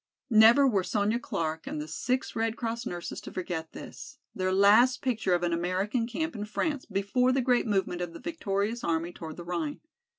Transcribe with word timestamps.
Never 0.31 0.67
were 0.67 0.83
Sonya 0.83 1.19
Clark 1.19 1.67
and 1.67 1.79
the 1.79 1.87
six 1.87 2.35
Red 2.35 2.57
Cross 2.57 2.87
nurses 2.87 3.21
to 3.21 3.31
forget 3.31 3.71
this, 3.73 4.17
their 4.33 4.51
last 4.51 5.03
picture 5.03 5.35
of 5.35 5.43
an 5.43 5.53
American 5.53 6.07
camp 6.07 6.35
in 6.35 6.45
France 6.45 6.85
before 6.87 7.31
the 7.31 7.39
great 7.43 7.67
movement 7.67 8.01
of 8.01 8.11
the 8.13 8.19
victorious 8.19 8.83
army 8.83 9.13
toward 9.13 9.37
the 9.37 9.43
Rhine. 9.43 9.79